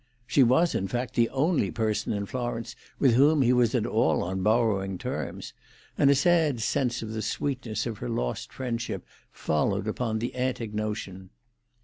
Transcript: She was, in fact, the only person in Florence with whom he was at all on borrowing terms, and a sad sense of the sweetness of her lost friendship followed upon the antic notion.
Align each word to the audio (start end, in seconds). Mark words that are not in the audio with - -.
She 0.25 0.41
was, 0.41 0.73
in 0.73 0.87
fact, 0.87 1.13
the 1.13 1.29
only 1.29 1.69
person 1.69 2.11
in 2.11 2.25
Florence 2.25 2.75
with 2.97 3.13
whom 3.13 3.43
he 3.43 3.53
was 3.53 3.75
at 3.75 3.85
all 3.85 4.23
on 4.23 4.41
borrowing 4.41 4.97
terms, 4.97 5.53
and 5.95 6.09
a 6.09 6.15
sad 6.15 6.59
sense 6.59 7.03
of 7.03 7.13
the 7.13 7.21
sweetness 7.21 7.85
of 7.85 7.99
her 7.99 8.09
lost 8.09 8.51
friendship 8.51 9.05
followed 9.31 9.87
upon 9.87 10.17
the 10.17 10.33
antic 10.33 10.73
notion. 10.73 11.29